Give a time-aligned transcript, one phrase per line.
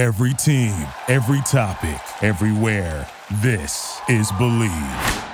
[0.00, 3.06] Every team, every topic, everywhere.
[3.42, 5.28] This is Bleav.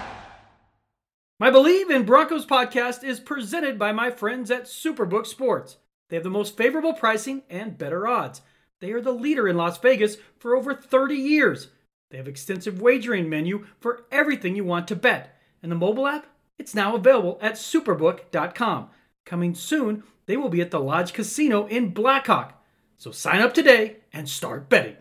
[1.39, 5.76] My Bleav in Broncos podcast is presented by my friends at Superbook Sports.
[6.08, 8.41] They have the most favorable pricing and better odds.
[8.80, 11.68] They are the leader in Las Vegas for over 30 years.
[12.10, 15.38] They have extensive wagering menu for everything you want to bet.
[15.62, 16.26] And the mobile app,
[16.58, 18.90] it's now available at superbook.com.
[19.24, 22.54] Coming soon, they will be at the Lodge Casino in Blackhawk.
[22.98, 24.96] So sign up today and start betting.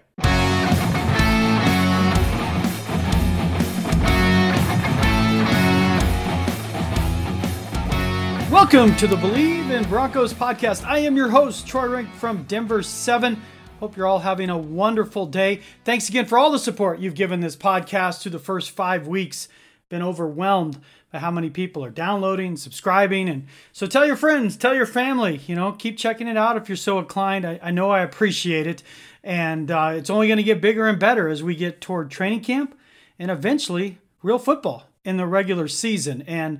[8.52, 10.86] Welcome to the Bleav in Broncos podcast.
[10.86, 13.42] I am your host, Troy Renck from Denver 7.
[13.80, 15.62] Hope you're all having a wonderful day.
[15.84, 19.48] Thanks again for all the support you've given this podcast through the first five weeks.
[19.90, 20.80] Been overwhelmed
[21.12, 23.30] by how many people are downloading, subscribing.
[23.30, 26.68] And so tell your friends, tell your family, you know, keep checking it out if
[26.68, 27.46] you're so inclined.
[27.46, 28.82] I, I know I appreciate it.
[29.24, 32.42] And uh, it's only going to get bigger and better as we get toward training
[32.42, 32.78] camp
[33.20, 36.24] and eventually real football in the regular season.
[36.24, 36.60] And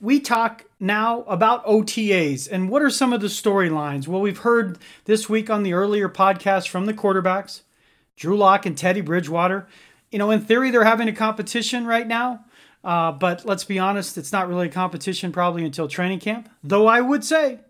[0.00, 4.08] we talk now about OTAs and what are some of the storylines?
[4.08, 7.62] Well, we've heard this week on the earlier podcast from the quarterbacks,
[8.16, 9.68] Drew Lock and Teddy Bridgewater.
[10.10, 12.44] You know, in theory, they're having a competition right now,
[12.82, 16.48] uh, but let's be honest, it's not really a competition probably until training camp.
[16.62, 17.60] Though I would say,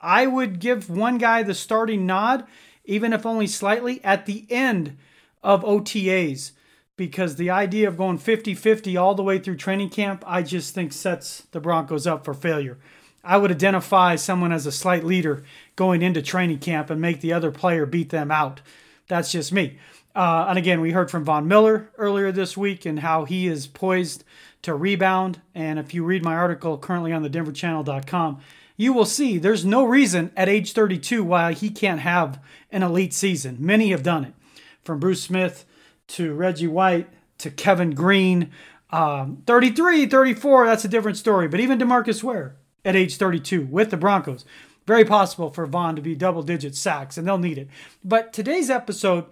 [0.00, 2.46] I would give one guy the starting nod,
[2.84, 4.96] even if only slightly, at the end
[5.42, 6.52] of OTAs
[6.96, 10.74] because the idea of going 50 50 all the way through training camp, I just
[10.74, 12.78] think sets the Broncos up for failure.
[13.24, 15.42] I would identify someone as a slight leader
[15.76, 18.60] going into training camp and make the other player beat them out.
[19.08, 19.78] That's just me.
[20.14, 23.66] Uh, and again, we heard from Von Miller earlier this week and how he is
[23.66, 24.24] poised
[24.62, 25.40] to rebound.
[25.54, 28.40] And if you read my article currently on the denverchannel.com,
[28.76, 33.12] you will see there's no reason at age 32 why he can't have an elite
[33.12, 33.58] season.
[33.60, 34.34] Many have done it.
[34.82, 35.66] From Bruce Smith
[36.08, 38.50] to Reggie White to Kevin Greene.
[38.90, 41.46] Um, 33, 34, that's a different story.
[41.46, 44.44] But even DeMarcus Ware at age 32 with the Broncos,
[44.86, 47.68] very possible for Von to be double digit sacks, and they'll need it.
[48.02, 49.26] But today's episode,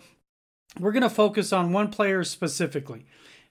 [0.78, 3.06] we're going to focus on one player specifically.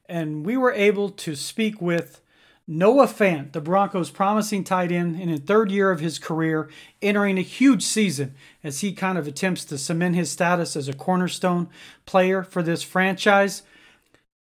[0.08, 2.22] And we were able to speak with
[2.68, 6.70] Noah Fant, the Broncos' promising tight end in the third year of his career,
[7.02, 10.94] entering a huge season as he kind of attempts to cement his status as a
[10.94, 11.70] cornerstone
[12.06, 13.64] player for this franchise.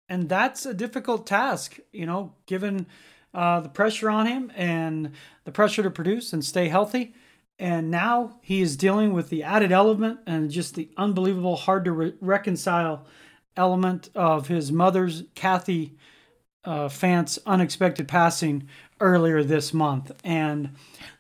[0.08, 2.86] And that's a difficult task, you know, given
[3.34, 5.12] uh, the pressure on him and
[5.44, 7.14] the pressure to produce and stay healthy.
[7.58, 11.92] And now he is dealing with the added element and just the unbelievable, hard to
[11.92, 13.06] re- reconcile
[13.56, 15.98] element of his mother's, Kathy
[16.66, 18.68] uh, Fant's unexpected passing
[19.00, 20.12] earlier this month.
[20.24, 20.72] And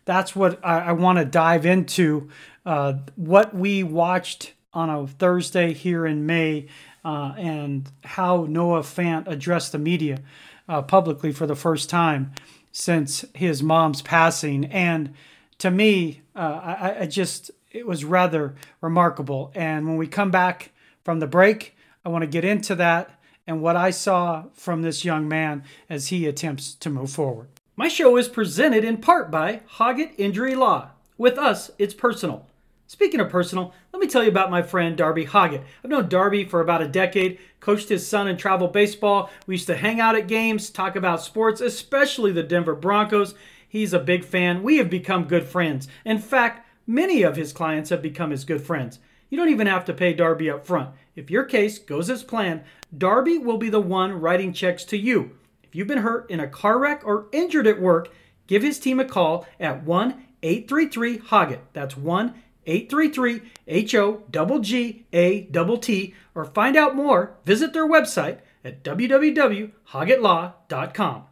[0.03, 2.29] that's what I, I want to dive into.
[2.65, 6.67] Uh, what we watched on a Thursday here in May
[7.05, 10.19] uh, and how Noah Fant addressed the media
[10.67, 12.33] uh, publicly for the first time
[12.71, 14.65] since his mom's passing.
[14.65, 15.13] And
[15.59, 19.51] to me, uh, I, I just, it was rather remarkable.
[19.55, 20.71] And when we come back
[21.03, 25.05] from the break, I want to get into that and what I saw from this
[25.05, 27.47] young man as he attempts to move forward.
[27.75, 30.89] My show is presented in part by Hoggett Injury Law.
[31.17, 32.47] With us, it's personal.
[32.87, 35.63] Speaking of personal, let me tell you about my friend Darby Hoggett.
[35.83, 39.31] I've known Darby for about a decade, coached his son in travel baseball.
[39.47, 43.33] We used to hang out at games, talk about sports, especially the Denver Broncos.
[43.75, 44.63] He's a big fan.
[44.63, 45.89] We have become good friends.
[46.05, 48.99] In fact, many of his clients have become his good friends.
[49.29, 50.91] You don't even have to pay Darby up front.
[51.13, 52.61] If your case goes as planned,
[52.97, 55.31] Darby will be the one writing checks to you.
[55.61, 58.13] If you've been hurt in a car wreck or injured at work,
[58.47, 61.59] give his team a call at 1 833 Hoggett.
[61.73, 62.33] That's 1
[62.65, 64.23] 833 H O
[64.61, 66.13] G A T.
[66.33, 71.23] Or find out more, visit their website at www.hoggettlaw.com.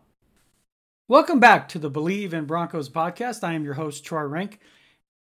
[1.10, 3.44] Welcome back to the Bleav in Broncos podcast.
[3.44, 4.58] I am your host, Troy Renck.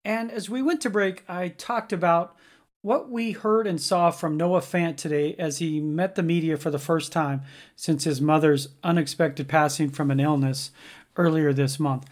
[0.03, 2.35] And as we went to break, I talked about
[2.81, 6.71] what we heard and saw from Noah Fant today as he met the media for
[6.71, 7.43] the first time
[7.75, 10.71] since his mother's unexpected passing from an illness
[11.15, 12.07] earlier this month.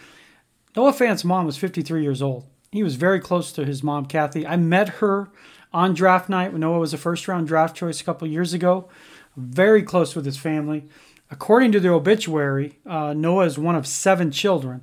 [0.76, 2.46] Noah Fant's mom was 53 years old.
[2.72, 4.46] He was very close to his mom, Kathy.
[4.46, 5.32] I met her
[5.74, 8.90] on draft night when Noah was a first round draft choice a couple years ago.
[9.36, 10.88] Very close with his family.
[11.32, 14.82] According to the obituary, uh, Noah is one of seven children.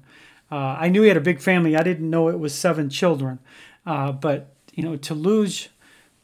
[0.51, 1.77] Uh, I knew he had a big family.
[1.77, 3.39] I didn't know it was seven children.
[3.87, 5.69] Uh, but, you know, to lose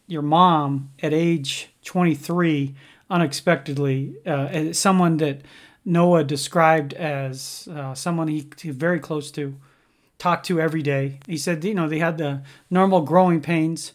[0.06, 2.74] your mom at age 23
[3.10, 5.42] unexpectedly, uh, someone that
[5.84, 9.56] Noah described as uh, someone he, he very close to,
[10.18, 11.20] talked to every day.
[11.26, 13.94] He said, you know, they had the normal growing pains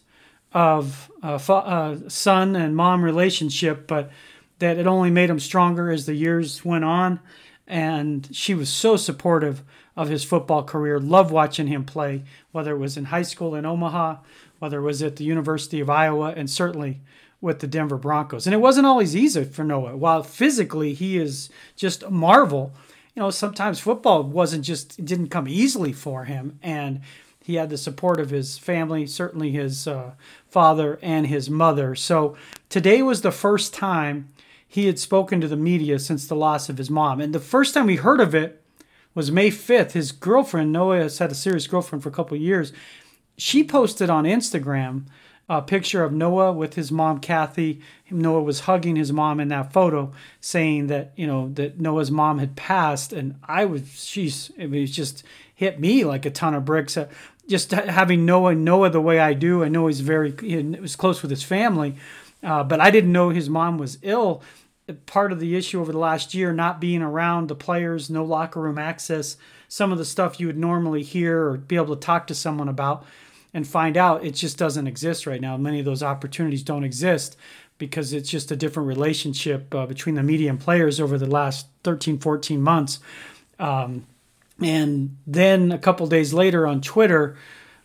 [0.52, 4.10] of uh, uh, son and mom relationship, but
[4.58, 7.20] that it only made him stronger as the years went on.
[7.66, 9.62] And she was so supportive
[9.96, 10.98] of his football career.
[11.00, 14.18] Loved watching him play, whether it was in high school in Omaha,
[14.58, 17.00] whether it was at the University of Iowa, and certainly
[17.40, 18.46] with the Denver Broncos.
[18.46, 19.96] And it wasn't always easy for Noah.
[19.96, 22.72] While physically he is just a marvel,
[23.14, 26.58] you know, sometimes football wasn't just didn't come easily for him.
[26.62, 27.02] And
[27.44, 30.12] he had the support of his family, certainly his uh,
[30.48, 31.94] father and his mother.
[31.94, 32.36] So
[32.70, 34.30] today was the first time
[34.66, 37.20] he had spoken to the media since the loss of his mom.
[37.20, 38.62] And the first time we heard of it
[39.14, 39.92] was May 5th.
[39.92, 42.72] His girlfriend, Noah has had a serious girlfriend for a couple years.
[43.36, 45.04] She posted on Instagram
[45.48, 47.80] a picture of Noah with his mom, Kathy.
[48.10, 52.38] Noah was hugging his mom in that photo, saying that, you know, that Noah's mom
[52.38, 53.12] had passed.
[53.12, 55.22] And I was, she's, it was just
[55.54, 56.96] hit me like a ton of bricks.
[56.96, 57.08] Uh,
[57.46, 61.20] just having Noah, Noah the way I do, I know he's very, he was close
[61.20, 61.96] with his family,
[62.44, 64.42] uh, but I didn't know his mom was ill
[65.06, 68.60] part of the issue over the last year not being around the players, no locker
[68.60, 69.36] room access,
[69.68, 72.68] some of the stuff you would normally hear or be able to talk to someone
[72.68, 73.04] about
[73.54, 75.56] and find out it just doesn't exist right now.
[75.56, 77.36] Many of those opportunities don't exist
[77.78, 81.66] because it's just a different relationship uh, between the media and players over the last
[81.82, 83.00] 13, 14 months.
[83.58, 84.06] Um,
[84.60, 87.36] and then a couple days later on Twitter,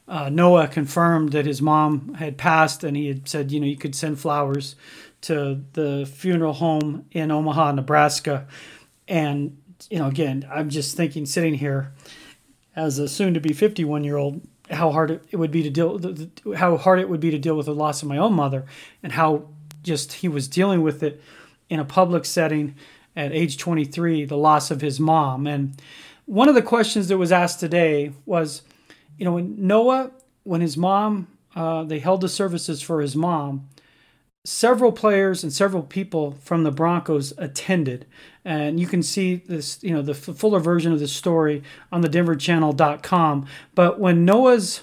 [0.09, 3.77] uh, Noah confirmed that his mom had passed, and he had said, you know, you
[3.77, 4.75] could send flowers
[5.21, 8.47] to the funeral home in Omaha, Nebraska.
[9.07, 11.93] And, you know, again, I'm just thinking sitting here
[12.75, 14.41] as a soon to be 51 year old,
[14.71, 15.99] how hard it would be to deal,
[16.55, 18.65] how hard it would be to deal with the loss of my own mother
[19.03, 19.47] and how
[19.83, 21.21] just he was dealing with it
[21.69, 22.75] in a public setting
[23.15, 25.45] at age 23, the loss of his mom.
[25.45, 25.79] And
[26.25, 28.63] one of the questions that was asked today was,
[29.19, 30.11] you know, when Noah,
[30.43, 33.69] when his mom, uh, they held the services for his mom,
[34.45, 38.05] several players and several people from the Broncos attended.
[38.45, 41.61] And you can see this, you know, the fuller version of the story
[41.91, 43.45] on the denverchannel.com.
[43.75, 44.81] But when Noah's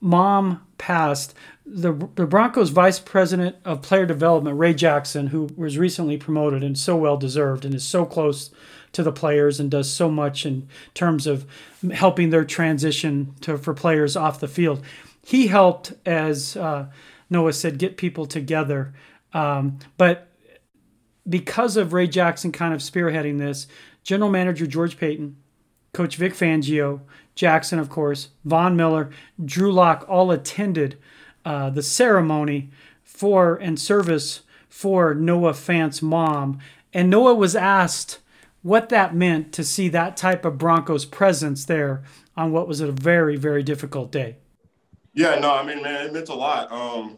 [0.00, 1.34] mom passed,
[1.70, 6.78] the, the Broncos vice president of player development, Ray Jackson, who was recently promoted and
[6.78, 8.50] so well deserved and is so close
[8.92, 11.46] to the players and does so much in terms of
[11.92, 14.82] helping their transition to for players off the field.
[15.22, 16.86] He helped as uh,
[17.28, 18.94] Noah said, get people together.
[19.34, 20.28] Um, but
[21.28, 23.66] because of Ray Jackson kind of spearheading this,
[24.02, 25.36] general manager George Paton,
[25.92, 27.00] coach Vic Fangio,
[27.34, 29.10] Jackson, of course, Von Miller,
[29.44, 30.98] Drew Lock all attended
[31.48, 32.68] uh, the ceremony
[33.02, 36.58] for and service for Noah Fant's mom.
[36.92, 38.18] And Noah was asked
[38.60, 42.02] what that meant to see that type of Broncos presence there
[42.36, 44.36] on what was a very, very difficult day.
[45.14, 46.70] Yeah, no, I mean, man, it meant a lot.
[46.70, 47.16] Um,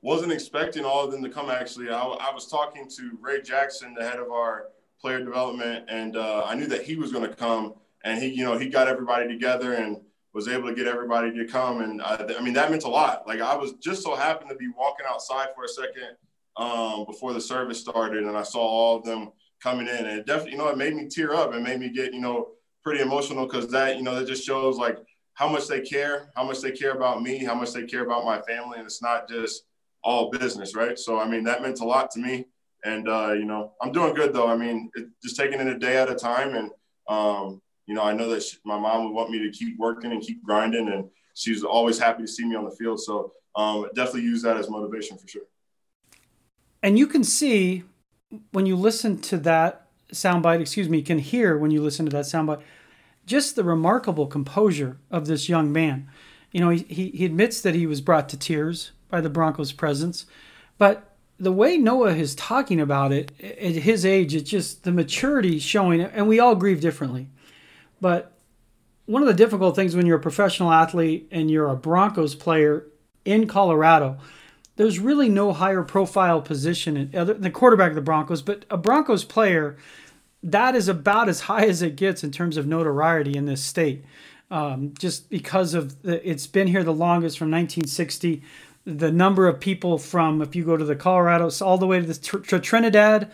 [0.00, 1.50] wasn't expecting all of them to come.
[1.50, 4.68] Actually, I, I was talking to Ray Jackson, the head of our
[5.00, 7.74] player development, and uh, I knew that he was going to come.
[8.04, 9.96] And he, you know, he got everybody together and
[10.34, 11.82] was able to get everybody to come.
[11.82, 13.26] And I, I mean, that meant a lot.
[13.26, 16.16] Like I was just so happened to be walking outside for a second
[16.56, 19.32] um, before the service started, and I saw all of them
[19.62, 21.88] coming in, and it definitely, you know, it made me tear up and made me
[21.90, 22.48] get, you know,
[22.82, 24.98] pretty emotional because that, you know, that just shows like
[25.34, 28.24] how much they care, how much they care about me, how much they care about
[28.24, 28.78] my family.
[28.78, 29.64] And it's not just
[30.02, 30.98] all business, right?
[30.98, 32.46] So, I mean, that meant a lot to me.
[32.84, 34.48] And, uh, you know, I'm doing good though.
[34.48, 36.54] I mean, it, just taking it a day at a time.
[36.54, 36.70] And,
[37.08, 40.12] um, you know, I know that she, my mom would want me to keep working
[40.12, 40.88] and keep grinding.
[40.88, 43.00] And she's always happy to see me on the field.
[43.00, 45.42] So, um, definitely use that as motivation for sure.
[46.82, 47.84] And you can see
[48.52, 52.12] when you listen to that soundbite, excuse me, you can hear when you listen to
[52.12, 52.62] that soundbite
[53.26, 56.08] just the remarkable composure of this young man.
[56.50, 60.26] You know, he, he admits that he was brought to tears by the Broncos' presence,
[60.76, 65.58] but the way Noah is talking about it at his age, it's just the maturity
[65.58, 67.28] showing, and we all grieve differently.
[68.02, 68.32] But
[69.06, 72.88] one of the difficult things when you're a professional athlete and you're a Broncos player
[73.24, 74.18] in Colorado,
[74.74, 79.24] there's really no higher profile position in the quarterback of the Broncos, but a Broncos
[79.24, 79.76] player
[80.42, 84.04] that is about as high as it gets in terms of notoriety in this state.
[84.50, 88.42] Um, just because of the, it's been here the longest from 1960.
[88.84, 92.06] The number of people from, if you go to the Colorado, all the way to,
[92.06, 92.14] the,
[92.48, 93.30] to Trinidad,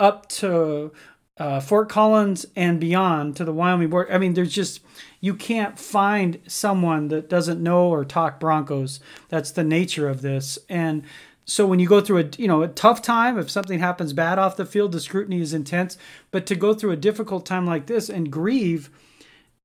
[0.00, 0.92] up to
[1.38, 4.12] uh, Fort Collins and beyond to the Wyoming border.
[4.12, 4.80] I mean, there's just
[5.20, 9.00] you can't find someone that doesn't know or talk Broncos.
[9.28, 11.04] That's the nature of this, and
[11.48, 14.38] so when you go through a you know a tough time, if something happens bad
[14.38, 15.96] off the field, the scrutiny is intense.
[16.30, 18.90] But to go through a difficult time like this and grieve,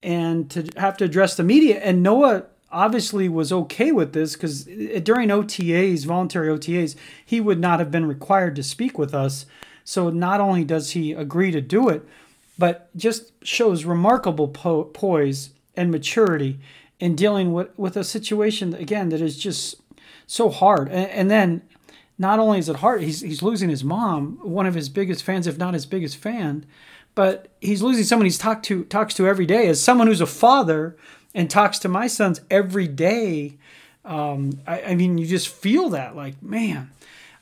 [0.01, 4.63] and to have to address the media, and Noah obviously was okay with this because
[4.63, 9.45] during OTAs, voluntary OTAs, he would not have been required to speak with us.
[9.83, 12.07] So not only does he agree to do it,
[12.57, 16.59] but just shows remarkable po- poise and maturity
[16.99, 19.81] in dealing with, with a situation again that is just
[20.27, 20.87] so hard.
[20.89, 21.61] And, and then
[22.17, 25.47] not only is it hard, he's he's losing his mom, one of his biggest fans,
[25.47, 26.65] if not his biggest fan,
[27.15, 29.67] but he's losing someone he's talked to talks to every day.
[29.67, 30.95] As someone who's a father
[31.33, 33.57] and talks to my sons every day,
[34.05, 36.91] um, I, I, mean, you just feel that like, man,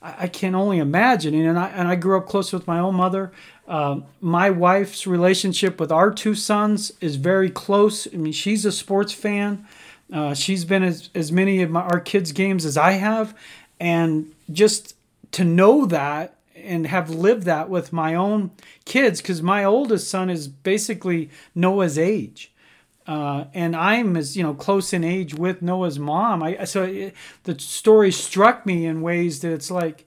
[0.01, 1.33] I, I, can only imagine.
[1.33, 3.31] And I and I grew up close with my own mother.
[3.67, 8.07] Um, my wife's relationship with our two sons is very close.
[8.13, 9.65] I mean, she's a sports fan.
[10.11, 13.37] Uh, she's been as, as many of my, our kids' games as I have.
[13.79, 14.95] And just
[15.31, 18.51] to know that and have lived that with my own
[18.85, 22.50] kids, because my oldest son is basically Noah's age.
[23.07, 26.43] Uh, and I'm as you know close in age with Noah's mom.
[26.43, 30.05] I so it, the story struck me in ways that it's like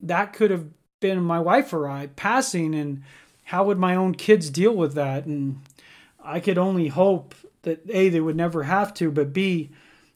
[0.00, 0.66] that could have
[1.00, 3.02] been my wife or I passing, and
[3.44, 5.26] how would my own kids deal with that?
[5.26, 5.60] And
[6.24, 9.70] I could only hope that a they would never have to, but b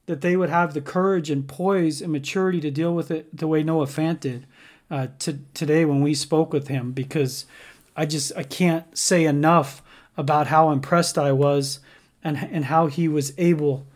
[0.06, 3.46] that they would have the courage and poise and maturity to deal with it the
[3.46, 4.44] way Noah Fant did
[4.90, 6.92] uh, to, today when we spoke with him.
[6.92, 7.46] Because
[7.94, 9.82] I just I can't say enough
[10.20, 11.80] about how impressed I was
[12.22, 13.86] and and how he was able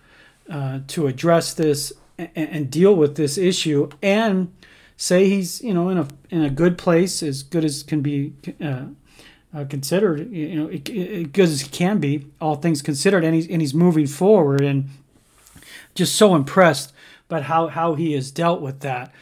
[0.50, 4.52] uh, to address this and, and deal with this issue and
[4.96, 8.32] say he's you know in a in a good place as good as can be
[8.60, 8.86] uh,
[9.54, 13.48] uh, considered you know it, it, good as can be all things considered and he's
[13.48, 14.88] and he's moving forward and
[15.94, 16.92] just so impressed
[17.28, 19.12] by how how he has dealt with that.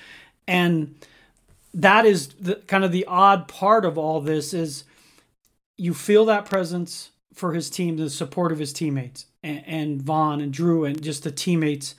[0.46, 0.94] And
[1.74, 4.84] that is the kind of the odd part of all this is
[5.82, 10.40] you feel that presence for his team the support of his teammates and, and Von
[10.40, 11.96] and Drew and just the teammates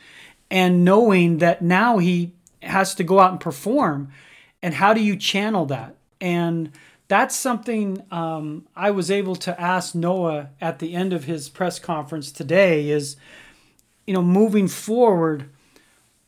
[0.50, 4.10] and knowing that now he has to go out and perform.
[4.62, 5.98] And how do you channel that?
[6.22, 6.72] And
[7.10, 11.78] that's something um, I was able to ask Noah at the end of his press
[11.78, 13.18] conference today is,
[14.08, 15.50] you know, moving forward,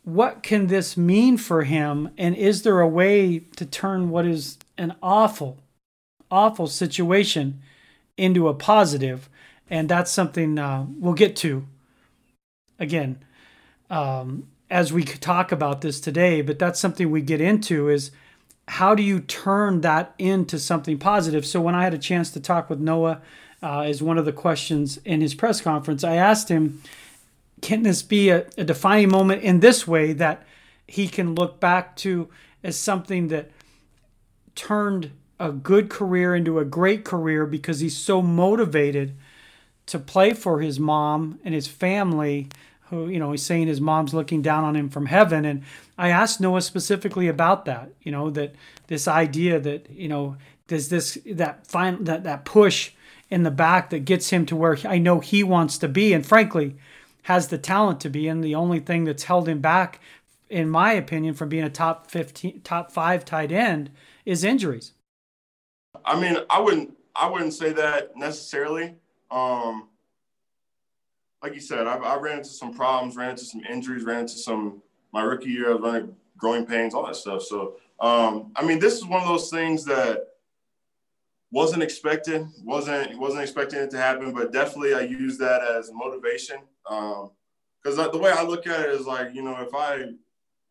[0.03, 2.09] what can this mean for him?
[2.17, 5.57] And is there a way to turn what is an awful,
[6.35, 7.61] awful situation
[8.17, 9.29] into a?
[9.69, 11.65] And that's something uh, we'll get to
[12.77, 13.23] again.
[13.89, 18.11] Um, as we talk about this today, but that's something we get into is
[18.67, 21.45] how do you turn that into something positive?
[21.45, 23.21] So when I had a chance to talk with Noah,
[23.61, 26.81] uh, as one of the questions in his press conference, I asked him,
[27.61, 30.45] can this be a, a defining moment in this way that
[30.87, 32.29] he can look back to
[32.63, 33.51] as something that
[34.55, 39.15] turned a good career into a great career because he's so motivated
[39.87, 42.47] to play for his mom and his family
[42.89, 45.45] who you know he's saying his mom's looking down on him from heaven.
[45.45, 45.63] And
[45.97, 48.55] i asked noah specifically about that you know that
[48.87, 50.37] this idea that you know
[50.67, 52.91] there's this that fine that that push
[53.29, 56.25] in the back that gets him to where i know he wants to be and
[56.25, 56.75] frankly
[57.25, 58.27] has the talent to be.
[58.27, 59.99] And the only thing that's held him back
[60.47, 63.89] in my opinion from being a top 15 top 5 tight end
[64.25, 64.93] is injuries
[66.03, 68.95] i mean i wouldn't i wouldn't say that necessarily
[69.31, 69.87] um
[71.45, 74.33] like you said, I, I ran into some problems, ran into some injuries, ran into
[74.33, 74.81] some
[75.13, 75.69] my rookie year.
[75.69, 77.43] I was running growing pains, all that stuff.
[77.43, 80.27] So, um, I mean, this is one of those things that
[81.51, 86.57] wasn't expected, wasn't wasn't expecting it to happen, but definitely I use that as motivation.
[86.83, 90.13] Because um, the way I look at it is like, you know, if I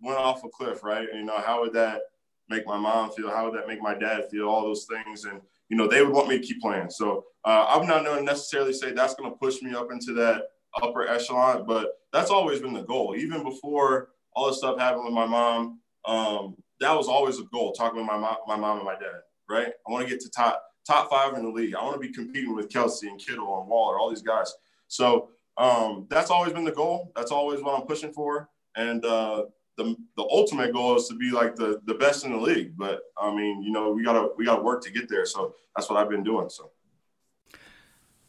[0.01, 2.03] went off a cliff, right, you know, how would that
[2.49, 3.31] make my mom feel?
[3.31, 4.49] How would that make my dad feel?
[4.49, 6.91] All those things, and you know, they would want me to keep playing.
[6.91, 10.13] So uh, I'm not going to necessarily say that's going to push me up into
[10.15, 10.45] that
[10.83, 13.15] upper echelon, but that's always been the goal.
[13.17, 17.73] Even before all this stuff happened with my mom, um, that was always a goal.
[17.73, 19.21] Talking with my mom, my mom and my dad.
[19.49, 19.69] Right?
[19.87, 21.75] I want to get to top top five in the league.
[21.75, 24.53] I want to be competing with Kelce and Kittle and Waller, all these guys.
[24.89, 27.13] So um, that's always been the goal.
[27.17, 28.49] That's always what I'm pushing for.
[28.77, 29.45] And uh,
[29.77, 32.77] the the ultimate goal is to be like the the best in the league.
[32.77, 35.27] But I mean, you know, we gotta we gotta work to get there.
[35.27, 36.49] So that's what I've been doing.
[36.49, 36.71] So.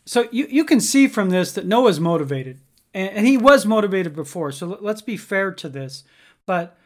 [0.07, 2.59] So you, you can see from this that Noah's motivated,
[2.93, 4.51] and, and he was motivated before.
[4.51, 6.03] So let's be fair to this.
[6.45, 6.77] But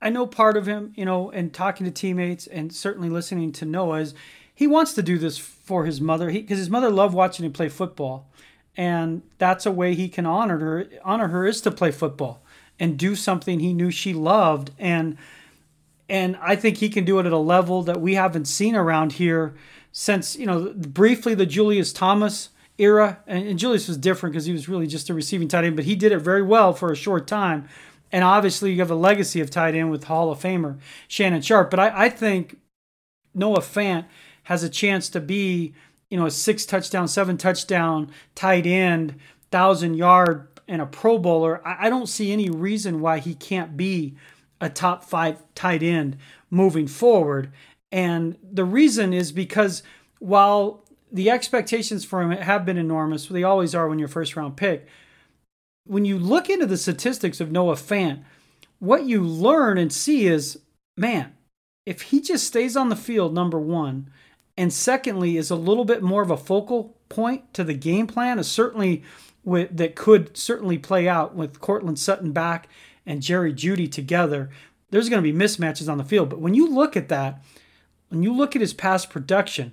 [0.00, 3.64] I know part of him, you know, and talking to teammates and certainly listening to
[3.64, 4.14] Noah is
[4.54, 7.68] he wants to do this for his mother because his mother loved watching him play
[7.68, 8.30] football,
[8.76, 10.86] and that's a way he can honor her.
[11.04, 12.40] Honor her is to play football
[12.80, 15.16] and do something he knew she loved, and
[16.08, 19.12] and I think he can do it at a level that we haven't seen around
[19.12, 19.54] here
[19.92, 24.52] since you know briefly the Julius Thomas era, and, and Julius was different because he
[24.52, 26.96] was really just a receiving tight end, but he did it very well for a
[26.96, 27.68] short time.
[28.10, 31.70] And obviously, you have a legacy of tight end with Hall of Famer Shannon Sharpe.
[31.70, 32.58] But I, I think
[33.34, 34.06] Noah Fant
[34.44, 35.74] has a chance to be,
[36.08, 39.14] you know, a six touchdown, seven touchdown tight end,
[39.52, 41.60] thousand yard, and a Pro Bowler.
[41.66, 44.14] I, I don't see any reason why he can't be
[44.60, 46.16] a top five tight end
[46.48, 47.52] moving forward.
[47.92, 49.82] And the reason is because
[50.20, 54.56] while the expectations for him have been enormous, they always are when you're first round
[54.56, 54.86] pick.
[55.86, 58.22] When you look into the statistics of Noah Fant,
[58.78, 60.60] what you learn and see is,
[60.96, 61.32] man,
[61.84, 64.08] if he just stays on the field, number one,
[64.60, 68.38] and secondly, is a little bit more of a focal point to the game plan,
[68.38, 69.02] is certainly
[69.42, 72.68] with, that could certainly play out with Courtland Sutton back
[73.06, 74.50] and Jerry Jeudy together.
[74.90, 77.42] There's going to be mismatches on the field, but when you look at that,
[78.10, 79.72] when you look at his past production,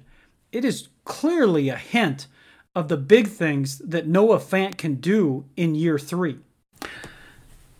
[0.54, 2.28] it is clearly a hint
[2.74, 6.40] of the big things that Noah Fant can do in year three.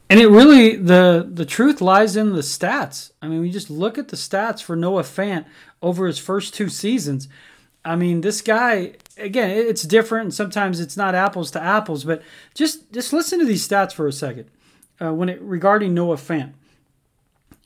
[0.10, 3.12] And it really the the truth lies in the stats.
[3.22, 5.46] I mean, we just look at the stats for Noah Fant
[5.82, 7.28] over his first two seasons.
[7.84, 12.06] I mean, this guy again, it's different, and sometimes it's not apples to apples.
[12.06, 12.22] But
[12.54, 14.50] just just listen to these stats for a second.
[15.02, 16.54] Uh, when it regarding Noah Fant,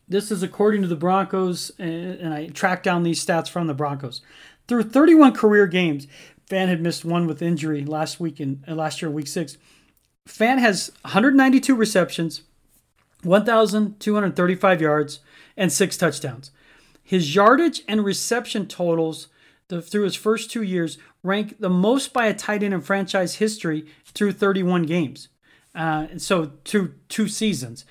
[0.07, 3.74] this is according to the Broncos, and, and I tracked down these stats from the
[3.74, 4.21] Broncos.
[4.67, 6.07] Through 31 career games,
[6.50, 9.57] Fant had missed one with injury last week in uh, last year, week six.
[10.27, 12.43] Fant has 192 receptions,
[13.23, 15.19] 1,235 yards,
[15.57, 16.51] and six touchdowns.
[17.03, 19.27] His yardage and reception totals
[19.67, 23.35] the, through his first two years rank the most by a tight end in franchise
[23.35, 25.29] history through 31 games.
[25.73, 27.85] Uh, so two two seasons,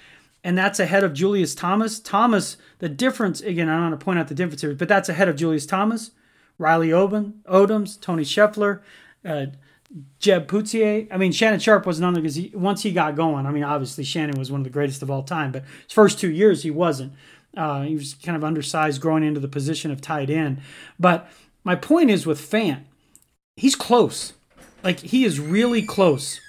[0.45, 1.99] and that's ahead of Julius Thomas.
[1.99, 5.09] Thomas, the difference again, I don't want to point out the difference here, but that's
[5.09, 6.11] ahead of Julius Thomas,
[6.59, 8.83] Riley Oben, Odoms, Tony Scheffler,
[9.25, 9.47] uh,
[10.19, 11.07] Jeb Putzier.
[11.11, 14.05] I mean, Shannon Sharpe was none because he, once he got going, I mean, obviously
[14.05, 16.71] Shannon was one of the greatest of all time, but his first two years he
[16.71, 17.13] wasn't.
[17.57, 20.61] Uh, he was kind of undersized growing into the position of tight end.
[20.99, 21.29] But
[21.65, 22.83] my point is with Fant,
[23.57, 24.35] he's close.
[24.85, 26.41] Like, he is really close.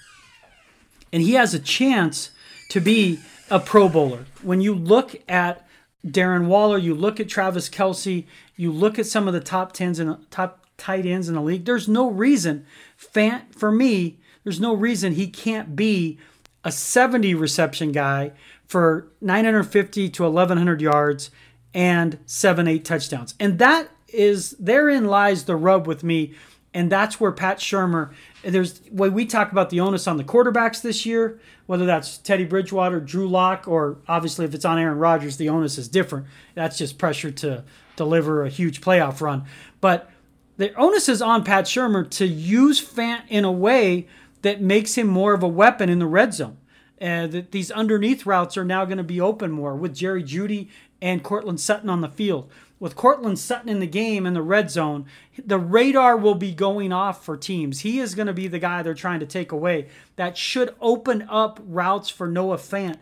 [1.12, 2.30] And he has a chance
[2.70, 3.18] to be
[3.50, 4.26] a Pro Bowler.
[4.42, 5.66] When you look at
[6.06, 8.24] Darren Waller, you look at Travis Kelce,
[8.56, 11.64] you look at some of the top tens and top tight ends in the league.
[11.64, 12.66] There's no reason,
[12.98, 16.18] Fant, for me, there's no reason he can't be
[16.64, 18.32] a 70 reception guy
[18.66, 21.30] for 950 to 1100 yards
[21.74, 23.34] and seven, eight touchdowns.
[23.40, 26.34] And that is, therein lies the rub with me.
[26.74, 30.80] And that's where Pat Shurmur, there's when we talk about the onus on the quarterbacks
[30.80, 35.36] this year, whether that's Teddy Bridgewater, Drew Lock, or obviously if it's on Aaron Rodgers,
[35.36, 36.26] the onus is different.
[36.54, 37.64] That's just pressure to
[37.96, 39.44] deliver a huge playoff run.
[39.82, 40.10] But
[40.56, 44.06] the onus is on Pat Shurmur to use Fant in a way
[44.42, 46.58] that makes him more of a weapon in the red zone.
[47.00, 50.68] Uh, that these underneath routes are now going to be open more with Jerry Jeudy
[51.00, 52.48] and Courtland Sutton on the field.
[52.78, 55.06] With Courtland Sutton in the game in the red zone,
[55.44, 57.80] the radar will be going off for teams.
[57.80, 59.88] He is going to be the guy they're trying to take away.
[60.14, 62.98] That should open up routes for Noah Fant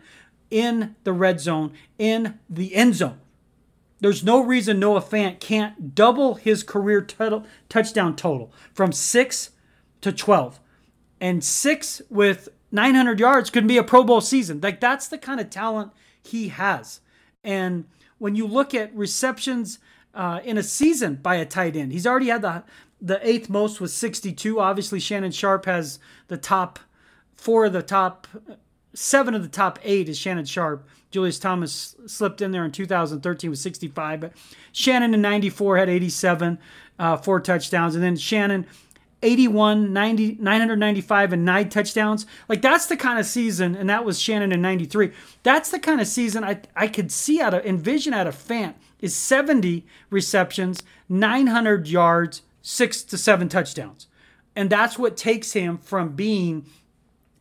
[0.49, 3.19] in the red zone, in the end zone.
[4.01, 9.51] There's no reason Noah Fant can't double his career total, touchdown total from six
[10.01, 10.59] to 12.
[11.19, 14.59] And six with 900 yards could be a Pro Bowl season.
[14.61, 16.99] Like that's the kind of talent he has.
[17.43, 17.85] And
[18.17, 19.79] when you look at receptions
[20.13, 22.63] uh, in a season by a tight end, he's already had the
[23.03, 24.59] the eighth most with 62.
[24.59, 26.77] Obviously, Shannon Sharpe has the top
[27.33, 28.27] four of the top
[28.93, 30.87] seven of the top eight is Shannon Sharpe.
[31.11, 34.33] Julius Thomas slipped in there in 2013 with 65, but
[34.71, 36.57] Shannon in 94 had 87,
[36.97, 38.65] uh, four touchdowns, and then Shannon
[39.23, 42.25] 81, 90, 995, and nine touchdowns.
[42.49, 45.11] Like that's the kind of season, and that was Shannon in 93.
[45.43, 48.73] That's the kind of season I, I could see out of envision out of Fant
[48.99, 54.07] is 70 receptions, 900 yards, six to seven touchdowns.
[54.55, 56.65] And that's what takes him from being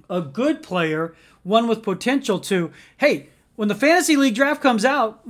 [0.09, 3.29] a good player, one with potential, to, hey,
[3.61, 5.21] when the fantasy league draft comes out,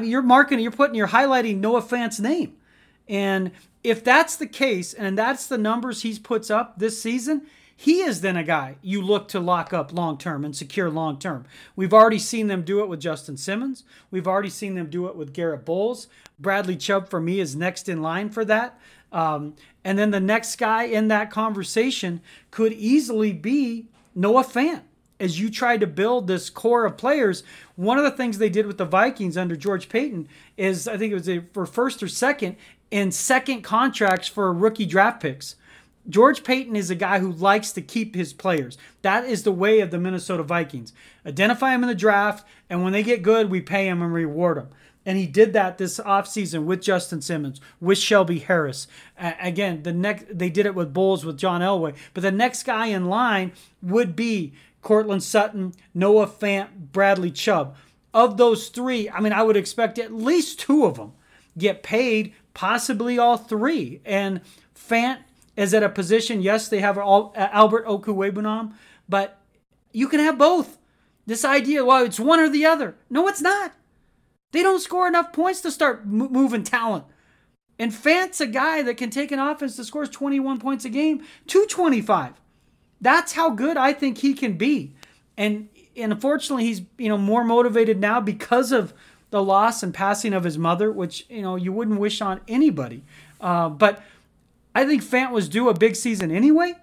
[0.00, 2.54] you're marking, you're putting, you're highlighting Noah Fant's name.
[3.08, 3.50] And
[3.82, 8.20] if that's the case, and that's the numbers he puts up this season, he is
[8.20, 11.46] then a guy you look to lock up long term and secure long term.
[11.74, 13.82] We've already seen them do it with Justin Simmons.
[14.12, 16.06] We've already seen them do it with Garett Bolles.
[16.38, 18.78] Bradley Chubb, for me, is next in line for that.
[19.10, 22.20] Um, and then the next guy in that conversation
[22.52, 24.82] could easily be Noah Fant
[25.20, 27.42] as you try to build this core of players,
[27.76, 31.12] one of the things they did with the Vikings under George Paton is I think
[31.12, 32.56] it was a, for first or second
[32.90, 35.56] in second contracts for rookie draft picks.
[36.08, 38.78] George Paton is a guy who likes to keep his players.
[39.02, 40.92] That is the way of the Minnesota Vikings.
[41.26, 44.56] Identify them in the draft, and when they get good, we pay them and reward
[44.56, 44.68] them.
[45.06, 48.86] And he did that this offseason with Justin Simmons, with Shelby Harris.
[49.18, 51.94] Uh, again, the next they did it with Bolles with John Elway.
[52.12, 53.52] But the next guy in line
[53.82, 54.52] would be
[54.82, 57.76] Courtland Sutton, Noah Fant, Bradley Chubb.
[58.12, 61.12] Of those three, I mean, I would expect at least two of them
[61.56, 64.00] get paid, possibly all three.
[64.04, 64.40] And
[64.74, 65.18] Fant
[65.56, 68.72] is at a position, yes, they have all, uh, Albert Okwuegbunam,
[69.08, 69.40] but
[69.92, 70.78] you can have both.
[71.26, 72.96] This idea, well, it's one or the other.
[73.08, 73.72] No, it's not.
[74.52, 77.04] They don't score enough points to start m- moving talent.
[77.78, 81.24] And Fant's a guy that can take an offense that scores 21 points a game
[81.46, 82.40] to 25.
[83.00, 84.94] That's how good I think he can be.
[85.36, 88.92] And, and unfortunately, he's you know more motivated now because of
[89.30, 93.02] the loss and passing of his mother, which you know you wouldn't wish on anybody.
[93.40, 94.02] Uh, but
[94.74, 96.74] I think Fant was due a big season anyway.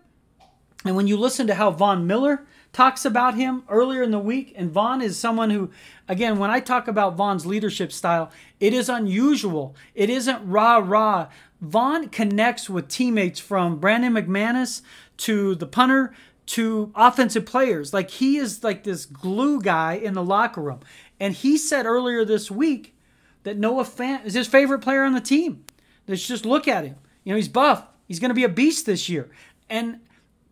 [0.85, 4.53] And when you listen to how Von Miller talks about him earlier in the week,
[4.55, 5.71] and Von is someone who,
[6.07, 9.75] again, when I talk about Von's leadership style, it is unusual.
[9.95, 11.27] It isn't rah rah.
[11.59, 14.81] Von connects with teammates from Brandon McManus
[15.17, 16.13] to the punter
[16.47, 17.93] to offensive players.
[17.93, 20.79] Like he is like this glue guy in the locker room.
[21.19, 22.95] And he said earlier this week
[23.43, 25.63] that Noah Fant is his favorite player on the team.
[26.07, 26.95] Let's just look at him.
[27.23, 27.85] You know, he's buff.
[28.07, 29.29] He's going to be a beast this year.
[29.69, 29.99] And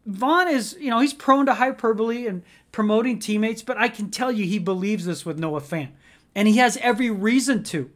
[0.06, 4.32] Von is, you know, he's prone to hyperbole and promoting teammates, but I can tell
[4.32, 5.92] you he believes this with Noah Fant.
[6.36, 7.90] And he has every reason to.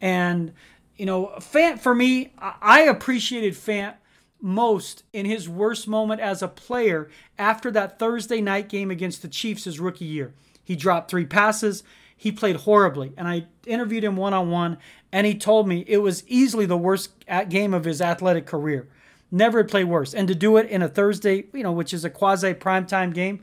[0.00, 0.54] And,
[0.96, 3.94] you know, Fant, for me, I appreciated Fant
[4.42, 9.28] most in his worst moment as a player after that Thursday night game against the
[9.28, 10.34] Chiefs his rookie year.
[10.64, 11.84] He dropped three passes.
[12.16, 13.12] He played horribly.
[13.16, 14.78] And I interviewed him one on one,
[15.12, 17.10] and he told me it was easily the worst
[17.48, 18.88] game of his athletic career.
[19.30, 20.12] Never had played worse.
[20.12, 23.42] And to do it in a Thursday, you know, which is a quasi primetime game,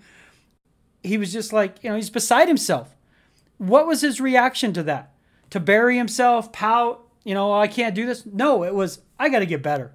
[1.02, 2.96] he was just like, you know, he's beside himself.
[3.58, 5.14] What was his reaction to that?
[5.50, 8.26] To bury himself, pout, you know, oh, I can't do this?
[8.26, 9.94] No, it was, I got to get better.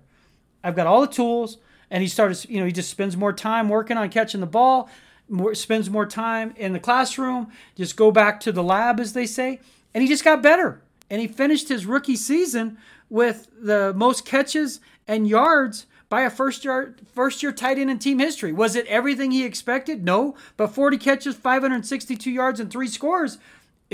[0.64, 1.58] I've got all the tools.
[1.90, 4.88] And he started, you know, he just spends more time working on catching the ball,
[5.28, 9.26] more, spends more time in the classroom, just go back to the lab, as they
[9.26, 9.60] say.
[9.92, 14.80] And he just got better and he finished his rookie season with the most catches
[15.06, 18.52] and yards by a first year first year tight end in team history.
[18.52, 20.04] Was it everything he expected?
[20.04, 23.38] No, but 40 catches, 562 yards, and three scores.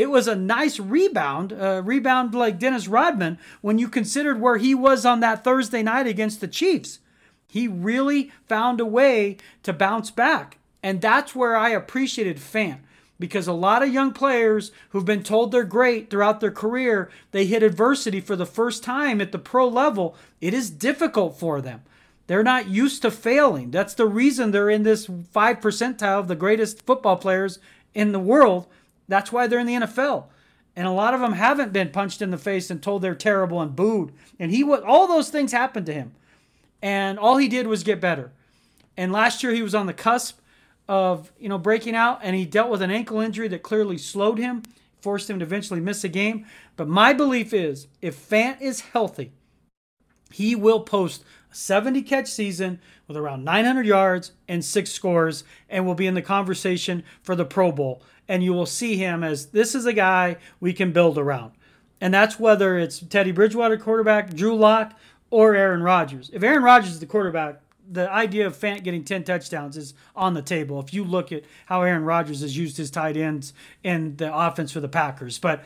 [0.01, 4.75] It was a nice rebound, uh, rebound like Dennis Rodman when you considered where he
[4.75, 7.01] was on that Thursday night against the Chiefs.
[7.47, 10.57] He really found a way to bounce back.
[10.83, 12.79] And that's where I appreciated Fant
[13.19, 17.45] because a lot of young players who've been told they're great throughout their career, they
[17.45, 20.17] hit adversity for the first time at the pro level.
[20.41, 21.83] It is difficult for them.
[22.27, 23.71] They're not used to failing.
[23.71, 27.59] That's the reason they're in this 5 percentile of the greatest football players
[27.93, 28.67] in the world.
[29.11, 30.27] That's why they're in the NFL.
[30.77, 33.61] And a lot of them haven't been punched in the face and told they're terrible
[33.61, 34.13] and booed.
[34.39, 36.13] And he was all those things happened to him.
[36.81, 38.33] And all he did was get better.
[38.97, 40.41] And last year he was on the cusp
[40.89, 44.39] of you know breaking out, and he dealt with an ankle injury that clearly slowed
[44.39, 44.63] him,
[45.01, 46.45] forced him to eventually miss a game.
[46.77, 49.33] But my belief is, if Fant is healthy,
[50.33, 55.87] he will post a 70 catch season with around 900 yards and six scores, and
[55.87, 58.03] will be in the conversation for the Pro Bowl.
[58.31, 61.51] And you will see him as this is a guy we can build around.
[62.01, 64.97] And that's whether it's Teddy Bridgewater quarterback, Drew Lock,
[65.31, 66.31] or Aaron Rodgers.
[66.33, 70.35] If Aaron Rodgers is the quarterback, the idea of Fant getting 10 touchdowns is on
[70.35, 70.79] the table.
[70.79, 74.71] If you look at how Aaron Rodgers has used his tight ends in the offense
[74.71, 75.41] for the Packers.
[75.41, 75.65] But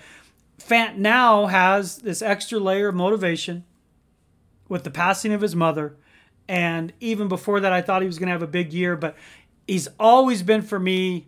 [0.58, 3.64] Fant now has this extra layer of motivation
[4.70, 5.96] with the passing of his mother.
[6.48, 9.16] And even before that, I thought he was going to have a big year, but
[9.66, 11.26] he's always been for me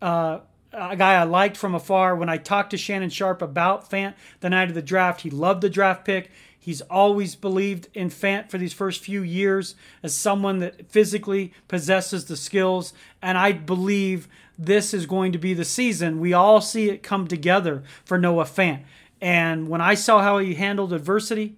[0.00, 0.38] uh,
[0.76, 2.14] a guy I liked from afar.
[2.14, 5.62] When I talked to Shannon Sharpe about Fant the night of the draft, he loved
[5.62, 6.30] the draft pick.
[6.58, 12.26] He's always believed in Fant for these first few years as someone that physically possesses
[12.26, 12.92] the skills.
[13.22, 16.20] And I believe this is going to be the season.
[16.20, 18.82] We all see it come together for Noah Fant.
[19.20, 21.56] And when I saw how he handled adversity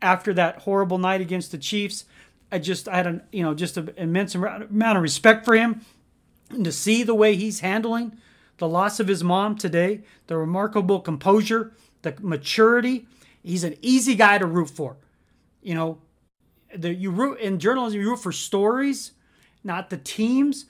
[0.00, 2.04] after that horrible night against the Chiefs,
[2.50, 5.82] I just I had an you know just an immense amount of respect for him,
[6.48, 8.16] and to see the way he's handling
[8.58, 13.06] the loss of his mom today, the remarkable composure, the maturity,
[13.48, 14.96] He's an easy guy to root for.
[15.62, 15.98] You know,
[16.74, 19.12] the you root in journalism, you root for stories,
[19.64, 20.66] not the teams.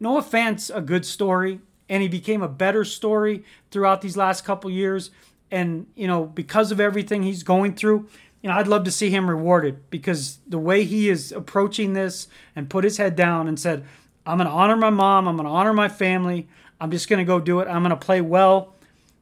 [0.00, 4.70] No offense, a good story, and he became a better story throughout these last couple
[4.70, 5.10] years.
[5.50, 8.08] And you know, because of everything he's going through,
[8.42, 12.28] you know, I'd love to see him rewarded because the way he is approaching this
[12.54, 13.84] and put his head down and said,
[14.24, 15.28] I'm going to honor my mom.
[15.28, 16.48] I'm going to honor my family.
[16.80, 17.68] I'm just going to go do it.
[17.68, 18.74] I'm going to play well.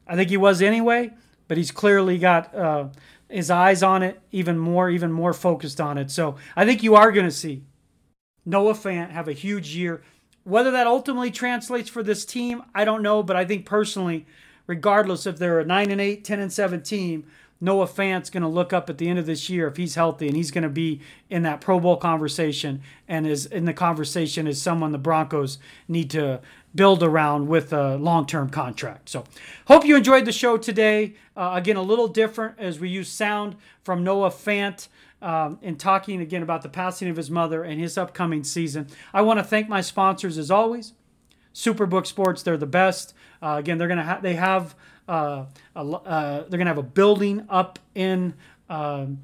[0.07, 1.11] I think he was anyway,
[1.47, 2.89] but he's clearly got uh,
[3.29, 6.11] his eyes on it even more, even more focused on it.
[6.11, 7.63] So I think you are going to see
[8.45, 10.03] Noah Fant have a huge year.
[10.43, 14.27] Whether that ultimately translates for this team, I don't know, but I think personally,
[14.67, 17.25] regardless if they're a 9 and 8, 10 and 7 team,
[17.61, 20.27] Noah Fant's going to look up at the end of this year if he's healthy
[20.27, 24.47] and he's going to be in that Pro Bowl conversation and is in the conversation
[24.47, 26.41] as someone the Broncos need to
[26.73, 29.09] build around with a long-term contract.
[29.09, 29.23] So,
[29.67, 31.15] hope you enjoyed the show today.
[31.37, 34.87] Uh, again, a little different as we use sound from Noah Fant.
[35.21, 38.87] Um, in talking again about the passing of his mother and his upcoming season.
[39.11, 40.93] I want to thank my sponsors as always.
[41.55, 43.15] Superbook Sports, they're the best.
[43.41, 44.75] Uh, again, they're gonna ha- they have
[45.07, 48.33] uh, uh, they're gonna have a building up in
[48.69, 49.19] um,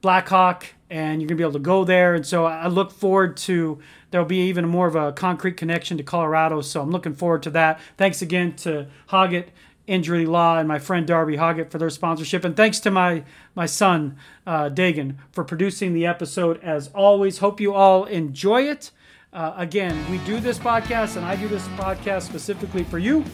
[0.00, 2.14] Blackhawk, and you're gonna be able to go there.
[2.14, 3.78] And so I look forward to
[4.10, 6.60] there'll be even more of a concrete connection to Colorado.
[6.60, 7.80] So I'm looking forward to that.
[7.96, 9.48] Thanks again to Hoggett
[9.86, 13.66] Injury Law and my friend Darby Hoggett for their sponsorship, and thanks to my my
[13.66, 16.60] son uh, Dagan for producing the episode.
[16.62, 18.90] As always, hope you all enjoy it.
[19.32, 23.24] Uh, again, we do this podcast, and I do this podcast specifically for you.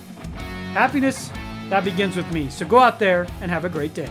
[0.73, 1.31] Happiness
[1.71, 2.49] that begins with me.
[2.49, 4.11] So go out there and have a great day.